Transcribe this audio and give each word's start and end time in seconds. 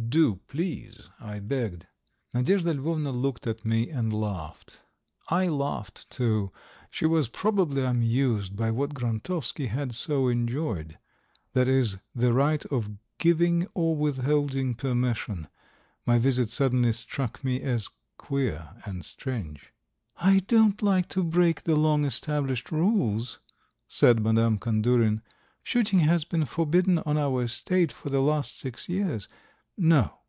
.""Do, 0.16 0.40
please," 0.48 1.08
I 1.20 1.38
begged. 1.38 1.86
Nadyezhda 2.34 2.74
Lvovna 2.74 3.12
looked 3.14 3.46
at 3.46 3.64
me 3.64 3.88
and 3.88 4.12
laughed. 4.12 4.82
I 5.28 5.46
laughed 5.46 6.10
too. 6.10 6.50
She 6.90 7.06
was 7.06 7.28
probably 7.28 7.84
amused 7.84 8.56
by 8.56 8.72
what 8.72 8.94
Grontovsky 8.94 9.66
had 9.68 9.94
so 9.94 10.26
enjoyed 10.26 10.98
that 11.52 11.68
is, 11.68 11.98
the 12.14 12.32
right 12.32 12.64
of 12.66 12.90
giving 13.18 13.68
or 13.74 13.94
withholding 13.94 14.74
permission; 14.74 15.46
my 16.04 16.18
visit 16.18 16.50
suddenly 16.50 16.92
struck 16.92 17.44
me 17.44 17.60
as 17.62 17.88
queer 18.18 18.70
and 18.84 19.04
strange. 19.04 19.72
"I 20.16 20.40
don't 20.48 20.82
like 20.82 21.08
to 21.10 21.22
break 21.22 21.62
the 21.62 21.76
long 21.76 22.04
established 22.04 22.72
rules," 22.72 23.38
said 23.86 24.20
Madame 24.20 24.58
Kandurin. 24.58 25.22
"Shooting 25.62 26.00
has 26.00 26.24
been 26.24 26.44
forbidden 26.44 26.98
on 27.00 27.16
our 27.16 27.42
estate 27.44 27.92
for 27.92 28.08
the 28.10 28.22
last 28.22 28.58
six 28.58 28.88
years. 28.88 29.28
No!" 29.78 30.20